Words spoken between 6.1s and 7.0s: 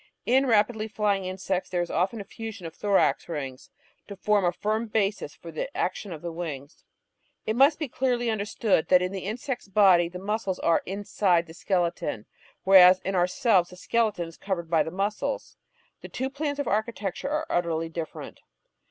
of the wings.